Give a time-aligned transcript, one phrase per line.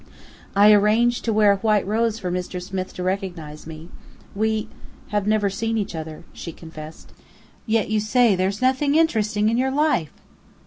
[0.55, 2.59] "I arranged to wear a white rose for Mr.
[2.59, 3.89] Smith to recognize me.
[4.33, 4.67] We
[5.09, 7.11] have never seen each other," she confessed.
[7.67, 10.09] "Yet you say there's nothing interesting in your life!"